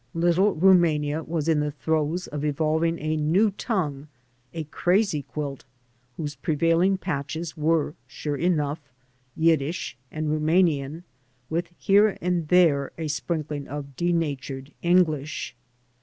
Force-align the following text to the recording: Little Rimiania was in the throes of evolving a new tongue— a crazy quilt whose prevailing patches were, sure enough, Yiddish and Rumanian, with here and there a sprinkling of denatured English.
Little 0.15 0.55
Rimiania 0.55 1.21
was 1.27 1.47
in 1.47 1.59
the 1.59 1.69
throes 1.69 2.25
of 2.25 2.43
evolving 2.43 2.97
a 2.97 3.15
new 3.15 3.51
tongue— 3.51 4.07
a 4.51 4.63
crazy 4.63 5.21
quilt 5.21 5.63
whose 6.17 6.33
prevailing 6.37 6.97
patches 6.97 7.55
were, 7.55 7.93
sure 8.07 8.35
enough, 8.35 8.79
Yiddish 9.37 9.95
and 10.11 10.27
Rumanian, 10.31 11.03
with 11.51 11.67
here 11.77 12.17
and 12.19 12.47
there 12.47 12.91
a 12.97 13.07
sprinkling 13.09 13.67
of 13.67 13.95
denatured 13.95 14.73
English. 14.81 15.55